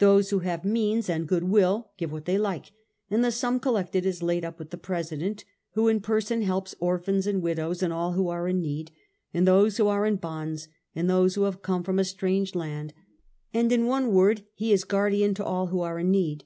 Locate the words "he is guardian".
14.54-15.34